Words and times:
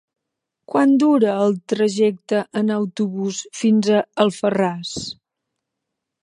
Quant 0.71 0.93
dura 1.01 1.35
el 1.41 1.53
trajecte 1.73 2.39
en 2.63 2.73
autobús 2.77 3.43
fins 3.61 3.91
a 3.99 4.01
Alfarràs? 4.27 4.97